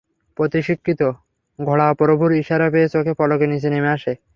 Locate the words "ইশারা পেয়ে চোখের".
2.41-3.15